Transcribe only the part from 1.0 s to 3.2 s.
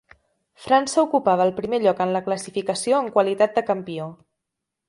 ocupava el primer lloc en la classificació en